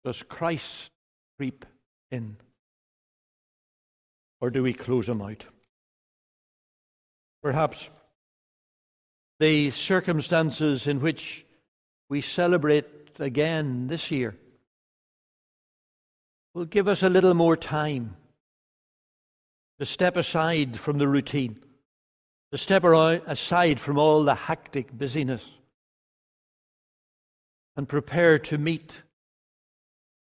[0.04, 0.90] does Christ
[1.36, 1.66] creep
[2.10, 2.36] in?
[4.40, 5.44] Or do we close him out?
[7.42, 7.90] Perhaps
[9.38, 11.46] the circumstances in which
[12.08, 12.86] we celebrate
[13.18, 14.36] again this year
[16.54, 18.16] will give us a little more time
[19.78, 21.56] to step aside from the routine,
[22.50, 25.44] to step aside from all the hectic busyness,
[27.76, 29.02] and prepare to meet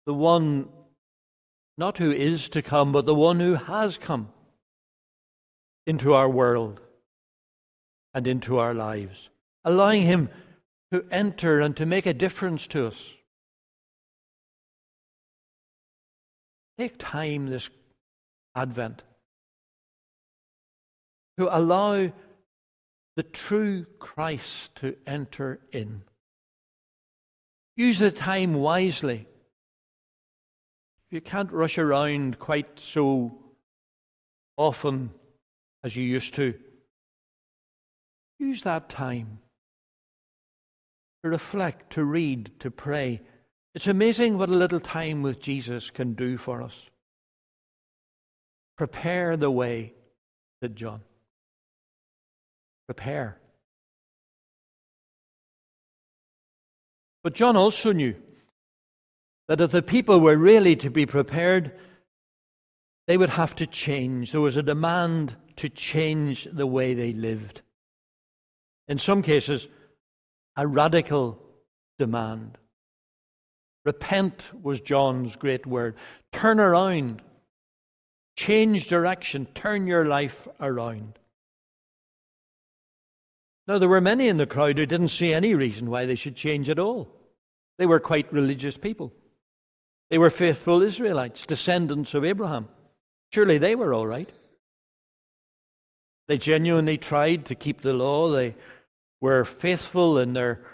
[0.08, 0.70] the one
[1.78, 4.30] not who is to come, but the one who has come
[5.86, 6.80] into our world
[8.16, 9.30] and into our lives,
[9.66, 10.30] allowing Him
[10.92, 13.16] to enter and to make a difference to us.
[16.80, 17.70] Take time this
[18.56, 19.04] Advent
[21.38, 22.10] to allow
[23.18, 26.04] the true Christ to enter in.
[27.76, 29.28] Use the time wisely.
[31.12, 33.38] You can't rush around quite so
[34.56, 35.12] often
[35.84, 36.54] as you used to
[38.46, 39.40] use that time
[41.24, 43.22] to reflect, to read, to pray.
[43.74, 46.86] It's amazing what a little time with Jesus can do for us.
[48.78, 49.94] Prepare the way,
[50.62, 51.02] said John.
[52.88, 53.38] Prepare.
[57.24, 58.16] But John also knew
[59.48, 61.72] that if the people were really to be prepared,
[63.08, 64.32] they would have to change.
[64.32, 67.62] There was a demand to change the way they lived.
[68.88, 69.68] In some cases,
[70.56, 71.42] a radical
[71.98, 72.58] demand.
[73.84, 75.96] Repent was John's great word.
[76.32, 77.22] Turn around.
[78.36, 79.48] Change direction.
[79.54, 81.20] Turn your life around.
[83.68, 86.36] Now, there were many in the crowd who didn't see any reason why they should
[86.36, 87.08] change at all.
[87.78, 89.12] They were quite religious people.
[90.10, 92.68] They were faithful Israelites, descendants of Abraham.
[93.32, 94.30] Surely they were all right.
[96.28, 98.30] They genuinely tried to keep the law.
[98.30, 98.56] They
[99.22, 100.66] were faithful in their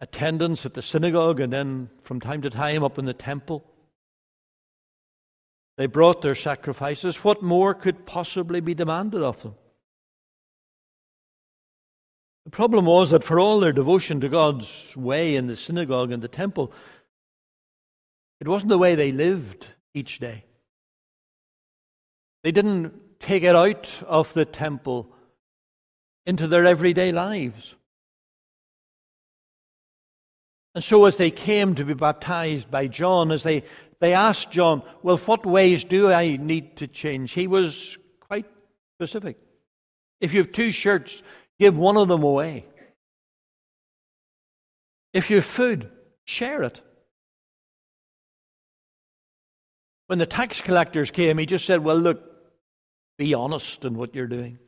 [0.00, 3.64] attendance at the synagogue and then from time to time up in the temple.
[5.78, 7.24] They brought their sacrifices.
[7.24, 9.54] What more could possibly be demanded of them?
[12.44, 16.22] The problem was that for all their devotion to God's way in the synagogue and
[16.22, 16.72] the temple,
[18.40, 20.44] it wasn't the way they lived each day.
[22.42, 25.14] They didn't take it out of the temple
[26.26, 27.76] into their everyday lives.
[30.74, 33.64] And so, as they came to be baptized by John, as they,
[34.00, 37.32] they asked John, Well, what ways do I need to change?
[37.32, 38.46] He was quite
[38.96, 39.36] specific.
[40.20, 41.22] If you have two shirts,
[41.58, 42.64] give one of them away.
[45.12, 45.90] If you have food,
[46.24, 46.80] share it.
[50.06, 52.22] When the tax collectors came, he just said, Well, look,
[53.18, 54.58] be honest in what you're doing.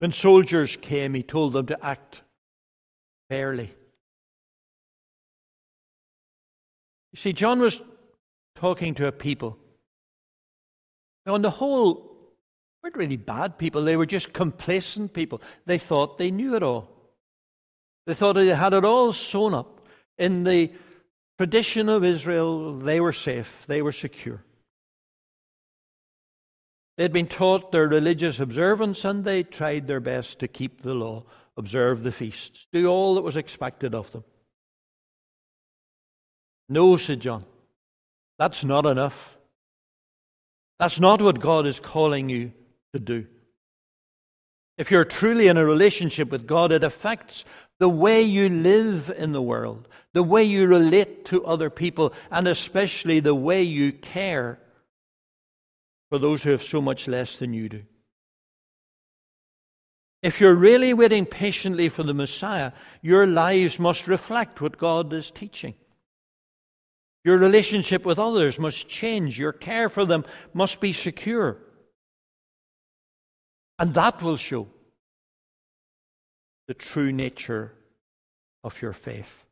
[0.00, 2.22] When soldiers came, he told them to act
[3.30, 3.72] fairly.
[7.12, 7.80] You see, John was
[8.56, 9.56] talking to a people.
[11.24, 12.10] Now, on the whole,
[12.82, 13.84] weren't really bad people.
[13.84, 15.40] They were just complacent people.
[15.64, 16.90] They thought they knew it all.
[18.06, 19.86] They thought they had it all sewn up.
[20.18, 20.72] In the
[21.38, 24.42] tradition of Israel, they were safe, they were secure.
[26.96, 31.24] They'd been taught their religious observance and they tried their best to keep the law,
[31.56, 34.24] observe the feasts, do all that was expected of them.
[36.68, 37.44] No, said John,
[38.38, 39.36] that's not enough.
[40.78, 42.52] That's not what God is calling you
[42.94, 43.26] to do.
[44.78, 47.44] If you're truly in a relationship with God, it affects
[47.80, 52.48] the way you live in the world, the way you relate to other people, and
[52.48, 54.58] especially the way you care
[56.08, 57.82] for those who have so much less than you do.
[60.22, 65.30] If you're really waiting patiently for the Messiah, your lives must reflect what God is
[65.30, 65.74] teaching.
[67.24, 69.38] Your relationship with others must change.
[69.38, 71.58] Your care for them must be secure.
[73.78, 74.68] And that will show
[76.68, 77.72] the true nature
[78.62, 79.44] of your faith.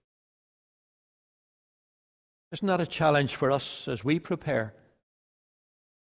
[2.52, 4.74] Isn't that a challenge for us as we prepare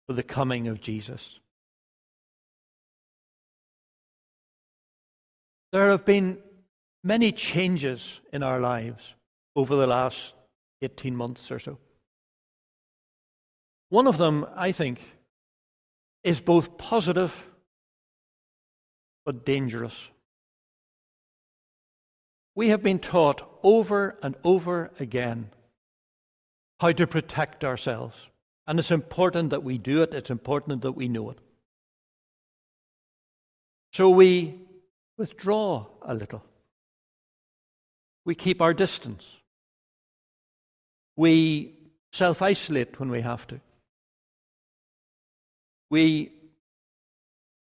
[0.07, 1.41] for the coming of Jesus.
[5.75, 6.39] There have been
[7.03, 9.03] many changes in our lives
[9.57, 10.35] over the last
[10.83, 11.79] 18 months or so.
[13.89, 15.01] One of them, I think,
[16.22, 17.35] is both positive
[19.27, 20.11] but dangerous.
[22.55, 25.51] We have been taught over and over again
[26.79, 28.29] how to protect ourselves.
[28.68, 31.39] And it's important that we do it, it's important that we know it.
[33.93, 34.61] So we
[35.17, 36.43] withdraw a little.
[38.25, 39.27] We keep our distance.
[41.17, 41.75] We
[42.12, 43.61] self isolate when we have to.
[45.91, 46.33] We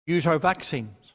[0.06, 1.14] use our vaccines.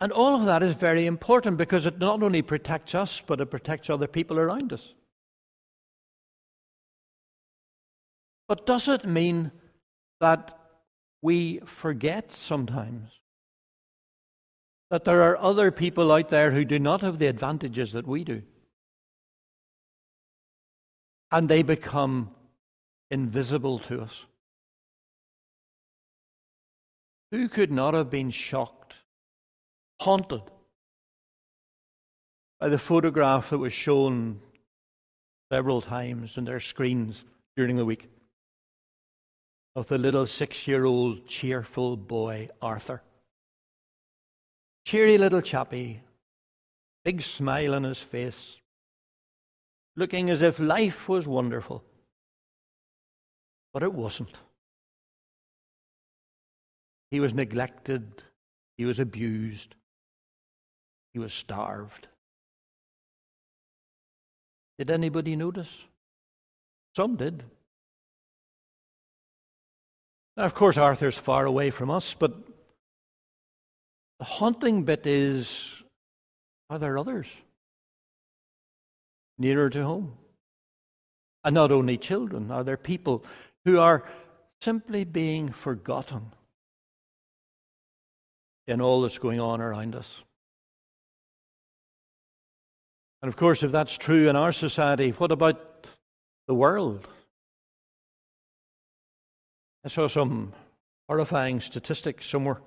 [0.00, 3.50] And all of that is very important because it not only protects us, but it
[3.50, 4.94] protects other people around us.
[8.48, 9.52] But does it mean
[10.20, 10.58] that
[11.22, 13.19] we forget sometimes
[14.90, 18.24] that there are other people out there who do not have the advantages that we
[18.24, 18.42] do?
[21.30, 22.30] And they become
[23.10, 24.24] invisible to us.
[27.30, 28.94] Who could not have been shocked,
[30.00, 30.42] haunted
[32.58, 34.40] by the photograph that was shown
[35.52, 37.24] several times in their screens
[37.56, 38.08] during the week?
[39.76, 43.02] of the little six year old cheerful boy, Arthur.
[44.84, 46.02] Cheery little chappie,
[47.04, 48.56] big smile on his face,
[49.96, 51.84] looking as if life was wonderful.
[53.72, 54.36] But it wasn't.
[57.10, 58.22] He was neglected,
[58.76, 59.74] he was abused,
[61.12, 62.08] he was starved.
[64.78, 65.84] Did anybody notice?
[66.96, 67.44] Some did.
[70.36, 72.32] Now, of course, Arthur's far away from us, but
[74.20, 75.74] the haunting bit is
[76.68, 77.26] are there others
[79.38, 80.12] nearer to home?
[81.42, 83.24] And not only children, are there people
[83.64, 84.04] who are
[84.60, 86.32] simply being forgotten
[88.66, 90.22] in all that's going on around us?
[93.22, 95.88] And of course, if that's true in our society, what about
[96.46, 97.08] the world?
[99.82, 100.52] I saw some
[101.08, 102.60] horrifying statistics somewhere.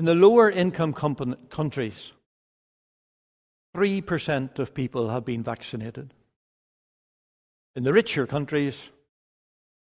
[0.00, 2.12] In the lower income countries,
[3.76, 6.14] 3% of people have been vaccinated.
[7.76, 8.88] In the richer countries,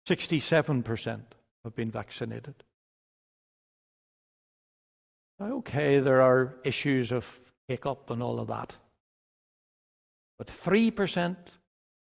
[0.09, 1.21] 67%
[1.63, 2.57] have been vaccinated.
[5.41, 7.25] Okay, there are issues of
[7.69, 8.75] hiccup and all of that.
[10.37, 11.37] But 3%,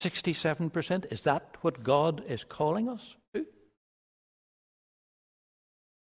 [0.01, 3.45] 67%, is that what God is calling us to?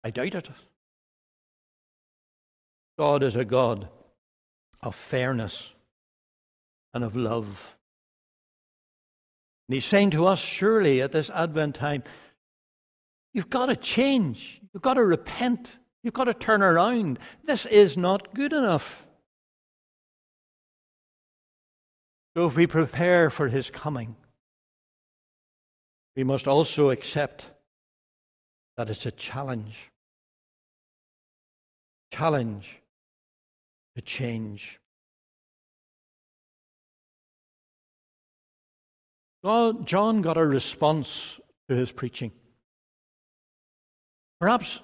[0.05, 0.49] I doubt it.
[2.99, 3.89] God is a God
[4.81, 5.73] of fairness
[6.95, 7.77] and of love.
[9.69, 12.05] And He's saying to us, surely at this Advent time,
[13.35, 14.61] you've got to change.
[14.73, 15.79] You've got to repent.
[16.03, 17.19] You've got to turn around.
[17.45, 19.07] This is not good enough.
[22.37, 24.17] So if we prepare for His coming,
[26.15, 27.51] we must also accept
[28.77, 29.91] that it's a challenge.
[32.11, 32.83] Challenge
[33.97, 34.79] to change.
[39.43, 42.33] John got a response to his preaching.
[44.41, 44.81] Perhaps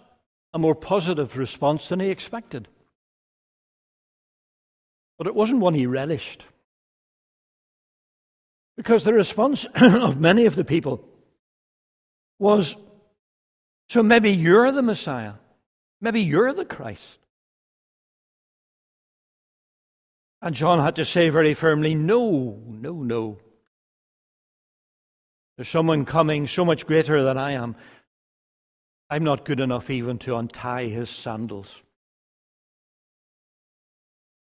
[0.54, 2.68] a more positive response than he expected.
[5.18, 6.46] But it wasn't one he relished.
[8.76, 11.04] Because the response of many of the people
[12.38, 12.76] was
[13.88, 15.34] so maybe you're the Messiah.
[16.00, 17.22] Maybe you're the Christ.
[20.43, 23.38] And John had to say very firmly, No, no, no.
[25.57, 27.76] There's someone coming so much greater than I am.
[29.09, 31.82] I'm not good enough even to untie his sandals.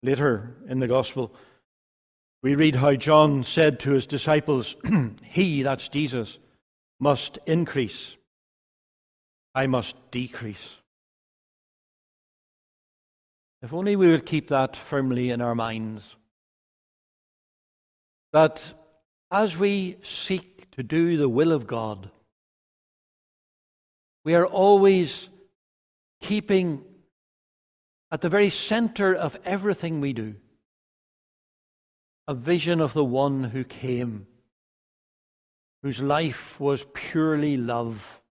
[0.01, 1.33] Later in the Gospel,
[2.41, 4.75] we read how John said to his disciples,
[5.23, 6.39] He, that's Jesus,
[6.99, 8.15] must increase,
[9.55, 10.77] I must decrease.
[13.63, 16.17] If only we would keep that firmly in our minds.
[18.33, 18.73] That
[19.31, 22.11] as we seek to do the will of God,
[24.25, 25.29] we are always
[26.21, 26.83] keeping
[28.11, 30.35] at the very center of everything we do
[32.27, 34.25] a vision of the one who came,
[35.81, 38.21] whose life was purely love,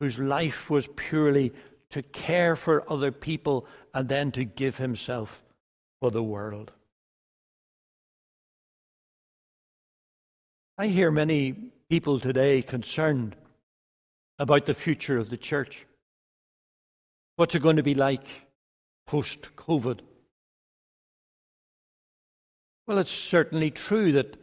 [0.00, 1.52] whose life was purely
[1.94, 5.44] to care for other people and then to give himself
[6.00, 6.72] for the world.
[10.76, 11.52] I hear many
[11.88, 13.36] people today concerned
[14.40, 15.86] about the future of the church.
[17.36, 18.26] What's it going to be like
[19.06, 20.00] post COVID?
[22.88, 24.36] Well, it's certainly true that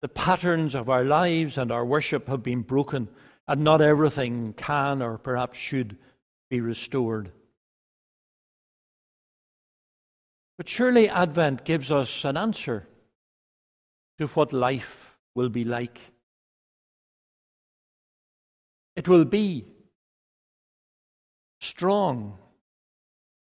[0.00, 3.06] the patterns of our lives and our worship have been broken,
[3.46, 5.96] and not everything can or perhaps should
[6.52, 7.32] be restored.
[10.58, 12.86] But surely Advent gives us an answer
[14.18, 15.98] to what life will be like.
[18.96, 19.64] It will be
[21.62, 22.36] strong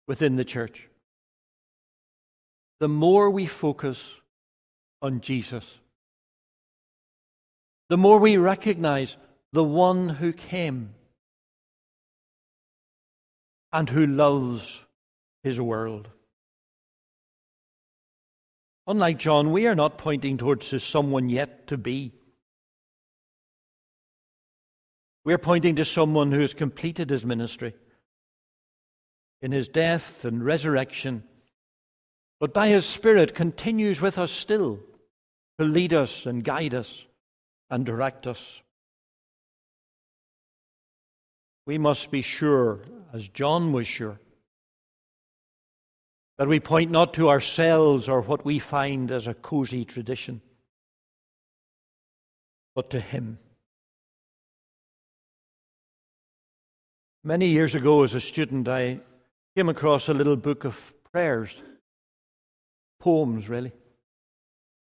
[0.05, 0.89] within the church.
[2.81, 4.19] The more we focus
[5.01, 5.79] on Jesus,
[7.87, 9.15] the more we recognize
[9.53, 10.95] the one who came
[13.71, 14.81] and who loves
[15.43, 16.09] his world.
[18.87, 22.13] Unlike John, we are not pointing towards someone yet to be.
[25.23, 27.75] We're pointing to someone who has completed his ministry
[29.41, 31.23] in his death and resurrection,
[32.39, 34.79] but by his Spirit continues with us still
[35.59, 37.05] to lead us and guide us
[37.69, 38.61] and direct us.
[41.67, 42.79] We must be sure,
[43.13, 44.19] as John was sure,
[46.37, 50.41] That we point not to ourselves or what we find as a cozy tradition,
[52.75, 53.39] but to Him.
[57.25, 59.01] Many years ago, as a student, I
[59.53, 61.61] came across a little book of prayers,
[63.01, 63.73] poems, really,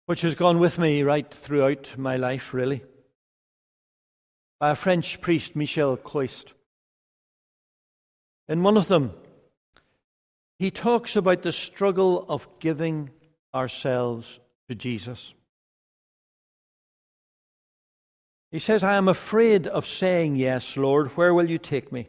[0.08, 2.84] which has gone with me right throughout my life, really,
[4.60, 6.52] by a French priest, Michel Quoist.
[8.50, 9.14] In one of them,
[10.58, 13.12] he talks about the struggle of giving
[13.54, 15.34] ourselves to Jesus.
[18.52, 21.10] He says, I am afraid of saying yes, Lord.
[21.10, 22.08] Where will you take me?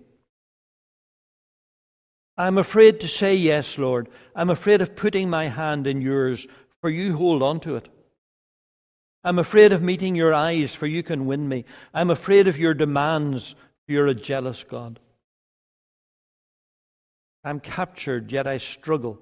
[2.38, 4.08] I'm afraid to say yes, Lord.
[4.34, 6.46] I'm afraid of putting my hand in yours,
[6.80, 7.90] for you hold on to it.
[9.22, 11.66] I'm afraid of meeting your eyes, for you can win me.
[11.92, 14.98] I'm afraid of your demands, for you're a jealous God.
[17.42, 19.18] I'm captured, yet I struggle.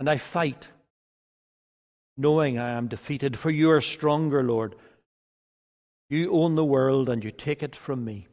[0.00, 0.68] And I fight,
[2.16, 4.74] knowing I am defeated, for you are stronger, Lord.
[6.08, 8.28] You own the world and you take it from me.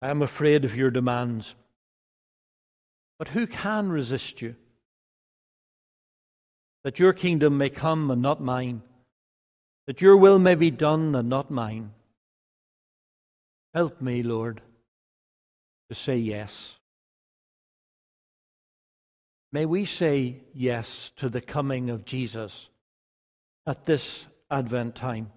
[0.00, 1.54] I am afraid of your demands.
[3.18, 4.56] But who can resist you?
[6.84, 8.82] That your kingdom may come and not mine,
[9.86, 11.92] that your will may be done and not mine.
[13.74, 14.60] Help me, Lord
[15.92, 16.78] to say yes.
[19.52, 22.70] May we say yes to the coming of Jesus
[23.66, 25.30] at this Advent time.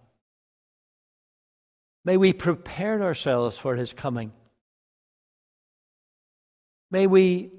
[2.06, 4.32] May we prepare ourselves for his coming.
[6.89, 7.51] May we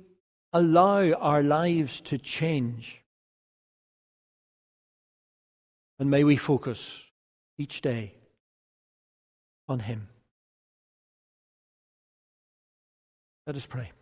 [0.54, 3.02] allow our lives to change.
[5.98, 7.02] And may we focus
[7.58, 8.14] each day
[9.68, 10.08] on him.
[13.46, 13.92] Let us pray.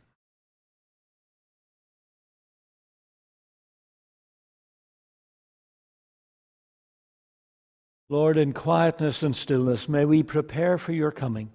[8.08, 11.50] Lord, in quietness and stillness, may we prepare for your coming.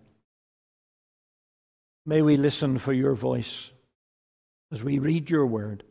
[2.06, 3.72] May we listen for your voice
[4.72, 5.84] as we read your word.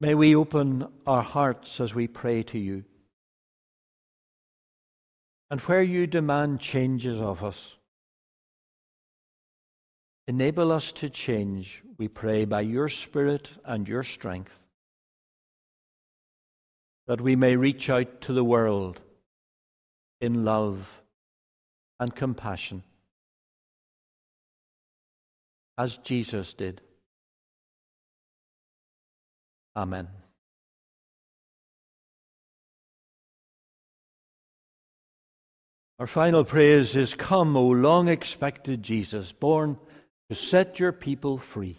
[0.00, 2.84] May we open our hearts as we pray to you.
[5.50, 7.77] And where you demand changes of us,
[10.28, 14.52] Enable us to change, we pray, by your Spirit and your strength,
[17.06, 19.00] that we may reach out to the world
[20.20, 21.00] in love
[21.98, 22.82] and compassion,
[25.78, 26.82] as Jesus did.
[29.74, 30.08] Amen.
[35.98, 39.78] Our final praise is Come, O long expected Jesus, born
[40.28, 41.78] to set your people free.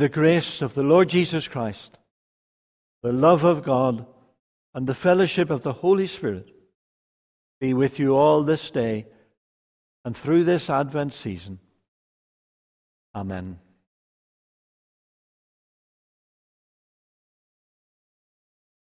[0.00, 1.98] The grace of the Lord Jesus Christ,
[3.02, 4.06] the love of God,
[4.74, 6.50] and the fellowship of the Holy Spirit
[7.60, 9.06] be with you all this day
[10.04, 11.58] and through this Advent season.
[13.14, 13.58] Amen.